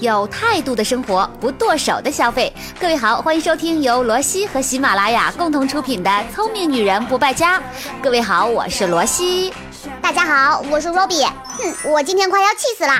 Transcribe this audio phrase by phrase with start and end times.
[0.00, 2.52] 有态度的生活，不剁手的消费。
[2.80, 7.58] 各位好，欢迎收听由罗西和喜马拉雅共同出品的《聪明女人不败家》。
[8.00, 9.52] 各位好，我是罗西。
[10.00, 11.26] 大家好，我是 Robbie。
[11.26, 12.92] 哼，我今天快要气死了。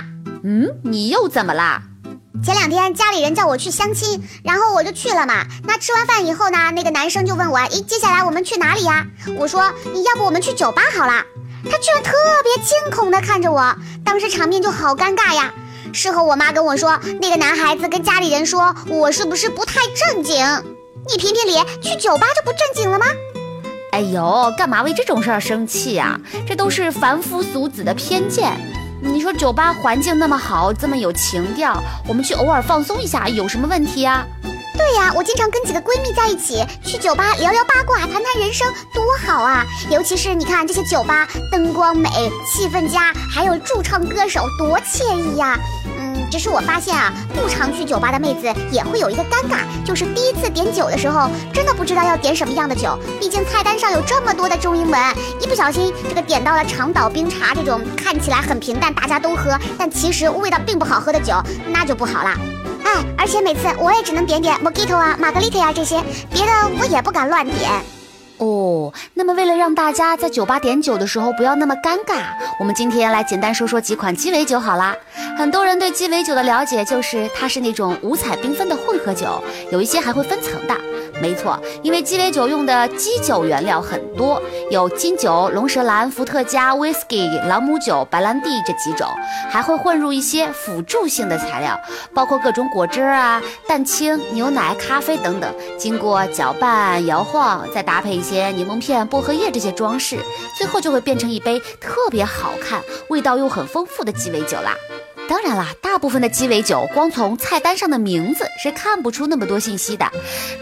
[0.42, 1.80] 嗯，你又怎么啦？
[2.45, 5.44] 前两天家里人叫我去相亲，然后我就去了嘛。
[5.62, 9.06] 那吃完饭以后呢，那个男生就问我，诶，接下来我们去哪里呀？
[9.37, 11.22] 我说，你要不我们去酒吧好了。
[11.65, 12.12] 他居然特
[12.42, 13.72] 别惊恐地看着我，
[14.04, 15.53] 当时场面就好尴尬呀。
[15.93, 19.80] 事后我妈跟我说，那个男孩子跟家里人说我是不是不太
[20.12, 20.37] 正经？
[21.09, 23.06] 你评评理，去酒吧就不正经了吗？
[23.93, 26.20] 哎呦，干嘛为这种事儿生气呀？
[26.46, 28.52] 这都是凡夫俗子的偏见。
[29.01, 34.27] 你说酒吧环境那么好，这么有情调，我们去偶尔放松一下有什么问题啊？
[34.77, 39.65] 对呀，我经常跟几个闺蜜在一起去酒吧聊聊八卦，谈谈人生，多好啊！
[39.91, 42.09] 尤其是你看这些酒吧，灯光美，
[42.46, 45.59] 气氛佳，还有驻唱歌手，多惬意呀！
[46.30, 52.98] 只是我发现啊，不常去酒吧的妹子也会有一个尴尬，就是第一次点酒的时候，真的不知道要点什么样的酒。
[53.18, 55.01] 毕竟菜单上有这么多的中英文，
[55.40, 62.30] 一不小心这个点到了长岛冰茶这种看起来很平淡，大家都喝，但其实味道并不好喝的酒，那就不好了。
[62.84, 67.98] 哎，而且每次我也只能点点 Mojito 啊、玛格丽特呀这些，别的我也不敢乱点。
[68.39, 72.22] 哦，那么为了让大家在酒吧点酒的时候不要那么尴尬，
[72.61, 74.97] 我们今天来简单说说几款鸡尾酒好啦。
[75.36, 80.75] 很多人对鸡尾酒的了解就是它是那种五彩缤纷的混合酒，有一些还会分层的。
[81.21, 89.07] 没错，因为鸡尾酒用的基酒原料很多，有金酒、龙舌兰、伏特加、whisky、朗姆酒、白兰地这几种，
[89.51, 91.79] 还会混入一些辅助性的材料，
[92.15, 100.19] 包括各种果汁啊、蛋清、牛奶、咖啡等等，经过搅拌、摇晃，再搭配一些柠檬片、薄荷叶这些装饰，
[100.57, 104.75] 最后就会变成一杯特别好看、味道又很丰富的鸡尾酒啦。
[105.29, 110.11] 当然啦，大部分的鸡尾酒光从菜单上的名字是看不出那么多信息的，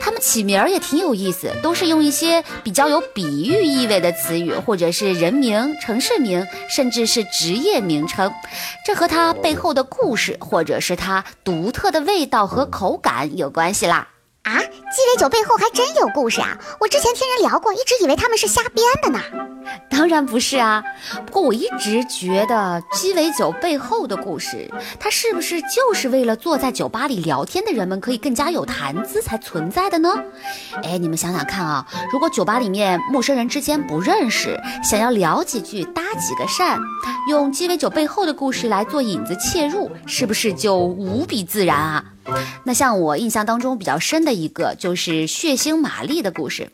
[0.00, 8.32] 他们起名儿也挺有意思，都是用一些比较有比喻意味的词语，或者是人名、城市名，甚至是职业名称，
[8.84, 14.09] 这和它背后的故事，或者是它独特的味道和口感有关系啦。
[14.43, 16.56] 啊，鸡尾酒背后还真有故事啊！
[16.78, 19.21] 我之前听人聊过，一直以为他们是瞎编的呢。
[19.97, 20.84] 当然不是啊，
[21.25, 24.71] 不过我一直觉得鸡尾酒背后的故事，
[25.01, 30.11] 它是不是就是为了坐在酒吧里聊天的人们可以更加有谈资才存在的呢？
[30.83, 36.78] 哎，你们想想看啊，如果酒吧里面陌生人之间不认识，想要聊几句、搭几个讪，
[37.31, 42.05] 用鸡尾酒背后的故事来做引子切入，是不是就无比自然啊？
[42.65, 46.69] 那像我印象当中比较深的一个，就是血腥玛丽的故事。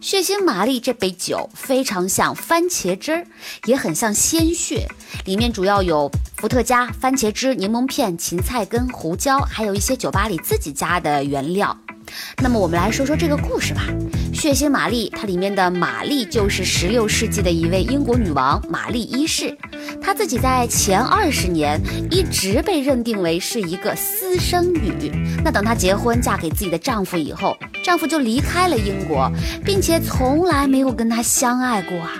[0.00, 3.26] 血腥玛丽这杯酒非常像番番茄汁儿，
[3.66, 4.88] 也很像鲜血，
[5.26, 11.76] 里面主要有伏特加、番茄汁、柠檬片、芹菜根、胡椒，还有一些酒吧里自己加的原料。
[12.42, 13.82] 那么我们来说说这个故事吧。
[14.32, 19.56] 血腥玛丽，它里面的玛丽就是十六世纪的一位英国女王玛丽一世。
[20.02, 25.10] 她自己在前二十年一直被认定为是一个私生女。
[25.42, 29.30] 那等她结婚嫁给自己的丈夫以后，丈夫就离开了英国，
[29.64, 32.12] 并且从来没有跟她相爱过啊。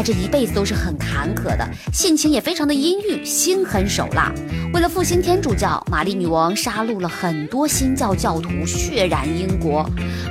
[0.00, 4.32] 她这一辈子都是很坎坷的，性情也非常的阴郁，心狠手辣。
[4.72, 9.86] 为了复兴天主教，玛丽女王杀戮了很多新教教徒，血染英国。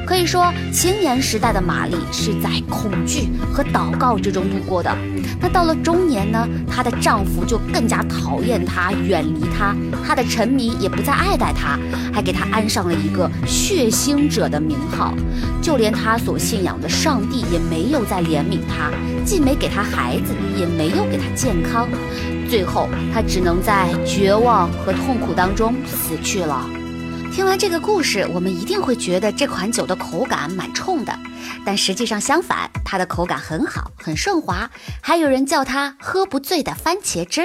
[0.07, 4.91] 可以说，青年时代的玛丽是在恐惧和祷告之中度过的。
[5.39, 11.77] 那到了中年呢，她的丈夫就更加讨厌她，远离她，她的臣民也不再爱戴她，
[12.11, 15.13] 还给她安上了一个血腥者的名号。
[15.61, 18.89] 就连她所信仰的上帝也没有再怜悯她，
[19.23, 21.89] 既没给他孩子，也没有给他健康。
[22.49, 26.65] 最后，他只能在绝望和痛苦当中死去了。
[27.31, 31.13] 听完这个故事，我们一定会觉得这款酒的口感蛮冲的，
[31.63, 34.69] 但实际上相反，它的口感很好，很顺滑，
[34.99, 37.43] 还有人叫它喝不醉的番茄汁。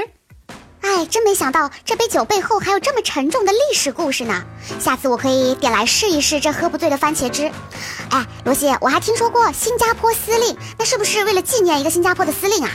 [0.85, 4.45] 哎，真没想到这杯酒背后还有这么沉重的历史故事呢。
[4.79, 7.51] 下次我可以点来试一试这喝不醉的番茄汁。
[8.11, 12.71] 哎，罗西，我还听说过新加坡司令，那是不是为了纪念一个新加坡的司令啊？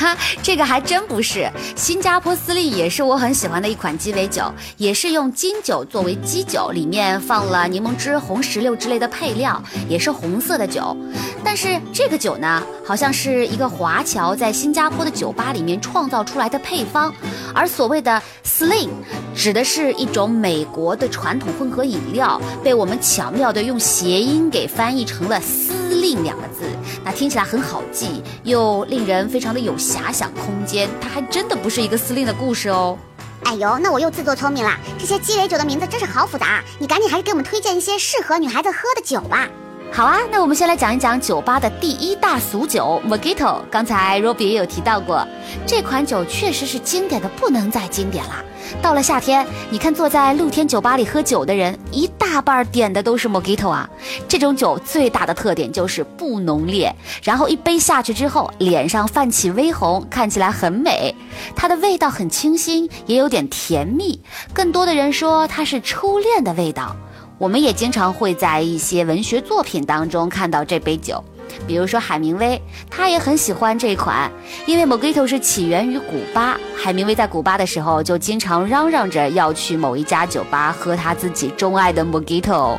[0.00, 1.46] 哈，这个还真不是。
[1.76, 10.96] 新加坡司令也是我很喜欢的一款鸡尾酒，也是用金酒作为基酒，里面放了柠檬汁、红石榴之类的配料，也是红色的酒。
[11.44, 17.12] 但是这个酒呢，好像是一个华侨在新加坡的酒吧里面创造出来的配方。
[17.54, 18.88] 而所谓的 sling，
[19.34, 26.64] 指的是一种美国的传统混合饮料，被我们巧妙的用谐音给翻译成了司令两个字。
[27.12, 30.88] 听起来很好记，又令人非常的有遐想空间。
[31.00, 32.98] 它还真的不是一个司令的故事哦。
[33.44, 34.76] 哎呦，那我又自作聪明了。
[34.98, 39.48] 这些鸡尾酒的名字真是好复杂，你赶紧还是给我们推荐一些适合女孩子喝的酒吧。
[39.92, 43.60] 好啊，那我们先来讲一讲酒吧的第一大俗酒 Mojito。
[43.70, 45.26] 刚才 Robbie 也有提到过，
[45.66, 48.36] 这款酒确实是经典的不能再经典了。
[48.80, 53.90] 到了夏天，你看坐在露天酒吧里喝酒的人，一大半点的都是 Mojito 啊。
[54.28, 56.94] 这种酒最大的特点就是不浓烈，
[57.24, 61.12] 然后一杯下去之后，脸上泛起微红，看起来很美。
[61.56, 64.20] 它的味道很清新，也有点甜蜜，
[64.54, 66.94] 更多的人说它是初恋的味道。
[67.40, 71.24] 我们也经常会在一些文学作品当中看到这杯酒，
[71.66, 72.60] 比如说海明威，
[72.90, 74.30] 他也很喜欢这款，
[74.66, 76.60] 因为 Mojito 是起源于古巴。
[76.76, 82.78] 海明威在古巴的时候就经常嚷嚷着要去某一家酒吧喝他自己钟爱的 Mojito。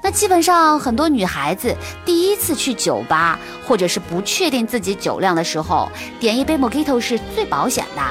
[0.00, 1.74] 那基本上很多女孩子
[2.04, 3.36] 第一次去酒吧，
[3.66, 8.02] 或者是不确定自己酒量的时候，点一杯 Mojito 是最保险的。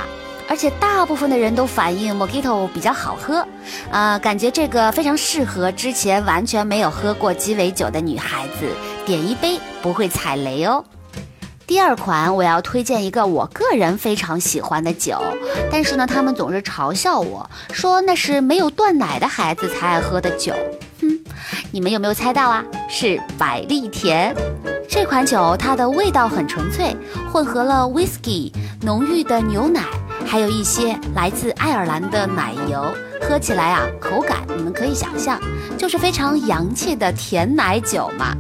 [0.48, 3.46] 而且大部分的人都反映 Mojito 比较好喝，
[3.92, 8.70] 呃，感觉这个非常适合之前完全没有喝过鸡尾酒的女孩子
[9.06, 10.86] 点一杯不会踩雷哦。
[11.68, 15.20] 第二款我要推荐一个我个人非常喜欢的酒，
[15.72, 20.54] 但是呢，他们总是嘲笑我说那是没有断奶的孩子才爱喝的酒。
[21.02, 21.20] 哼，
[21.72, 22.64] 你们有没有猜到啊？
[22.88, 24.34] 是百利甜。
[24.88, 26.96] 这款酒它的味道很纯粹，
[27.34, 29.82] 混合了 whisky、浓郁的牛奶。
[30.26, 32.84] 还有一些来自爱尔兰的奶油，
[33.22, 35.40] 喝起来啊，口感你们可以想象，
[35.78, 38.36] 就是非常洋气的甜奶酒嘛。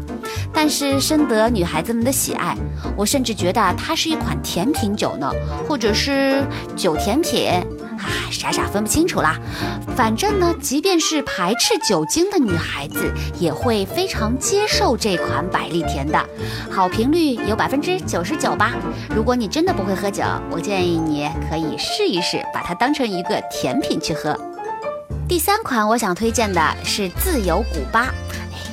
[0.55, 2.55] 但是深得女孩子们的喜爱，
[2.95, 5.29] 我甚至觉得它是一款甜品酒呢，
[5.67, 6.41] 或者是
[6.75, 7.51] 酒甜品。
[7.97, 9.39] 啊，傻傻分不清楚啦。
[9.95, 16.23] 反正呢，即便是排斥酒精的女孩子，也会非常接受这款百利甜的。
[16.69, 18.73] 好评率有百分之九十九吧。
[19.15, 24.37] 如果你真的不会喝酒，我建议你可以试一试，把它当成一个甜品去喝。
[25.27, 28.13] 第三款我想推荐的是自由古巴，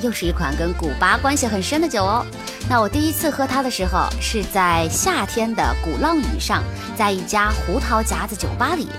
[0.03, 2.25] 又是一款跟古巴关系很深的酒哦。
[2.69, 6.61] 那我第一次喝它的时候是在夏天的鼓浪屿上，
[6.97, 8.89] 在一家胡桃夹子酒吧里。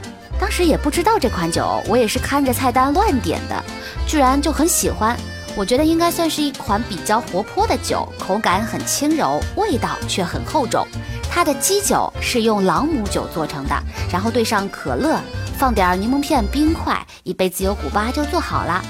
[0.41, 3.65] 当时也不知道这款酒，我也是看着菜单乱点的，
[4.07, 5.17] 居然就很喜欢。
[5.57, 10.85] 我觉得应该算是一款比较活泼的酒，口感很轻柔，味道却很厚重。
[11.31, 15.21] 它的基酒是用朗姆酒做成的，然后兑上可乐，
[15.57, 18.83] 放点柠檬片、冰块，一杯自由古巴就做好了。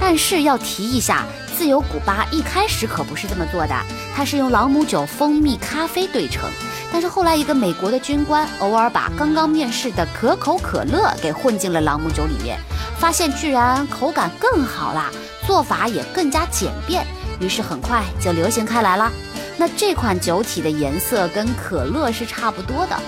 [0.00, 1.24] 但是要提一下，
[1.60, 3.74] 自由古巴一开始可不是这么做的，
[4.16, 6.48] 它是用朗姆酒、蜂蜜、咖啡兑成。
[6.90, 12.58] 但是后来，一个美国的军官偶尔把刚刚面世的可口可乐给混进了朗姆酒里面，
[12.98, 15.10] 发现居然口感更好啦，
[15.46, 17.06] 做法也更加简便，
[17.40, 19.12] 于是很快就流行开来了。
[19.58, 22.98] 那这款酒体的颜色跟可乐是差不多的，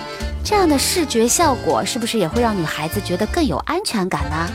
[0.44, 4.46] 这样的视觉效果是不是也会让女孩子觉得更有安全感呢？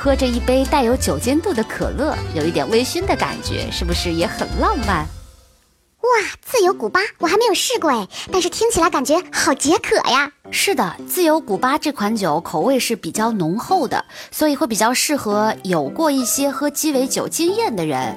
[0.00, 4.98] 喝着一杯带有酒精度的可乐，有一点微醺的感觉，是不是也很浪漫？
[4.98, 6.08] 哇，
[6.40, 10.30] 自由古巴我还没有试过哎，但是听起来感觉好解渴呀。
[10.52, 18.16] 是的，自由古巴这款酒口味是比较浓厚的，所以会比较适合有过一些喝鸡尾酒经验的人。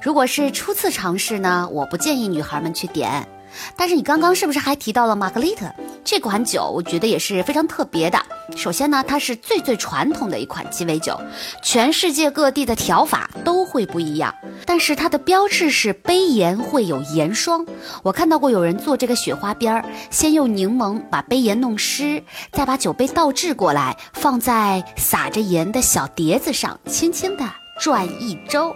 [0.00, 3.28] 如果是初次尝试呢，我不建议女孩们去点。
[3.74, 5.66] 但是你刚刚是不是还提到了玛格丽特
[6.04, 6.70] 这款酒？
[6.72, 8.22] 我觉得也是非常特别的。
[8.54, 11.20] 首先呢，它是最最传统的一款鸡尾酒，
[11.62, 14.34] 全世界各地的调法都会不一样。
[14.64, 17.66] 但是它的标志是杯沿会有盐霜。
[18.02, 22.22] 我看到过有人做这个雪花边儿，先用柠檬把杯沿弄湿，
[22.52, 27.44] 再把酒杯倒置过来，放在撒着盐的小碟子上，轻轻的
[27.80, 28.74] 转一周。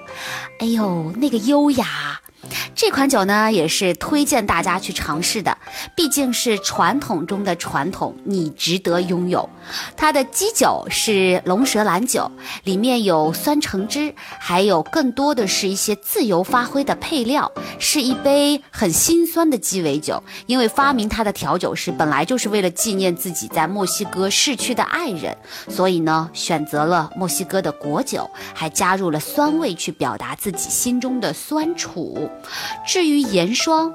[0.58, 2.19] 哎呦，那个优雅！
[2.74, 5.56] 这款酒呢，也是推荐大家去尝试的，
[5.94, 9.48] 毕竟是传统中的传统，你值得拥有。
[9.96, 12.30] 它的基酒是龙舌兰酒，
[12.64, 20.22] 里面有酸橙汁，还有更多的是一些自由发挥的配料，是一杯很心酸的鸡尾酒。
[20.46, 25.36] 因为发明它的调酒师本来就是为了纪念自己在墨西哥逝去的爱人，
[25.68, 32.29] 所以呢，选择了墨西哥的果酒，还加入了酸味去表达自己心中的酸楚。
[32.86, 33.92] 至于盐霜，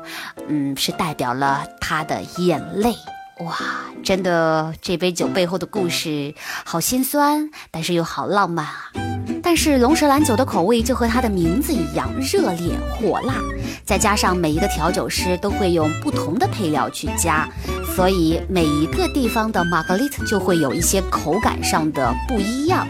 [0.48, 2.96] 嗯，是代表了他的眼泪。
[3.40, 3.58] 哇，
[4.02, 8.92] 真的，这杯酒背后的故事好心酸，但是又好浪漫啊！
[9.44, 13.36] 但是龙舌兰酒的口味就和它的名字一样，热烈火辣，
[13.84, 17.46] 再加上每一个调酒师都会用不同的配料去加，
[17.94, 22.88] 所以每一个地方的玛格丽特就会有一些口感上的不一样。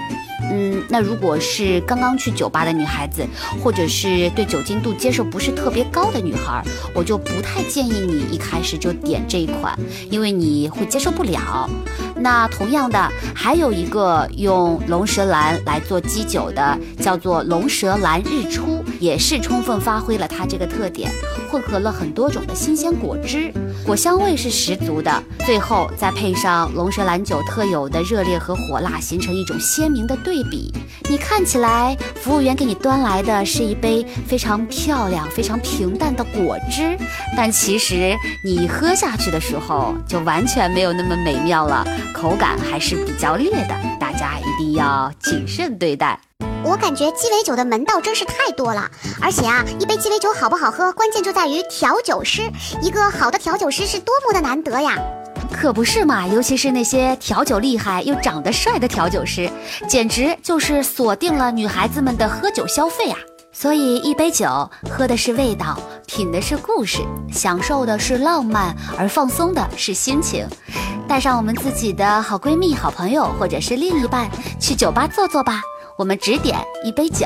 [0.51, 3.25] 嗯，那如果是刚刚去酒吧的女孩子，
[3.63, 9.77] 或者是对酒精度接受不是特别高的女孩，我就不太建议你一开始就点这一款，
[10.09, 11.69] 因为你会接受不了。
[12.17, 21.11] 那同样的，还有一个用龙舌兰来做基酒的，叫做龙舌兰日出，也是充分发挥了它这个特点，
[21.45, 23.51] 混合了很多种的新鲜果汁，
[23.85, 25.23] 果香味是十足的。
[25.45, 30.73] 最后再配上龙舌兰酒特有的热烈和火辣，形成一种鲜明的对比。
[31.09, 36.97] 你看起来，服务员给你端来的是一杯非常漂亮、非常平淡的果汁，
[37.37, 46.19] 但其实你喝下去的时候，就完全没有那么美妙了，口感还是比较烈的，大家一定要谨慎对待。
[46.65, 48.89] 我感觉鸡尾酒的门道真是太多了，
[49.21, 52.41] 而且啊，一杯鸡尾酒好不好喝，关键就在于调酒师。
[52.81, 54.97] 一个好的调酒师是多么的难得呀！
[55.53, 59.47] 可不是嘛，尤其是那些调酒厉害又长得帅的调酒师，
[59.87, 63.17] 简直就是锁定了女孩子们的喝酒消费啊！
[63.53, 66.99] 所以一杯酒，喝的是味道，品的是故事，
[67.31, 70.47] 享受的是浪漫，而放松的是心情。
[71.07, 74.27] 带上我们自己的好闺蜜、好朋友，或者是另一半，
[74.59, 75.61] 去酒吧坐坐吧。
[75.97, 77.25] 我们只点一杯酒。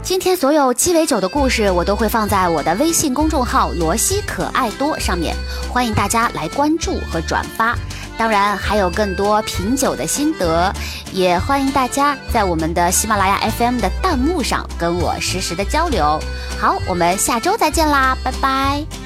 [0.00, 5.34] 今天所有鸡尾酒的故事，我都会放在我的微信公众号“罗西可爱多”上面，
[5.68, 7.76] 欢迎大家来关注和转发。
[8.16, 10.72] 当然，还有更多品酒的心得，
[11.12, 16.20] 也欢迎大家在我们的喜马拉雅 FM 的弹幕上跟我实时的交流。
[16.60, 19.05] 好，我们下周再见啦，拜拜。